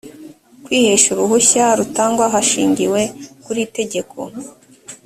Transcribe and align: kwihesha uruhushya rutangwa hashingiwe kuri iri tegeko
kwihesha 0.63 1.07
uruhushya 1.11 1.63
rutangwa 1.79 2.25
hashingiwe 2.33 3.01
kuri 3.43 3.59
iri 3.63 3.73
tegeko 3.77 4.19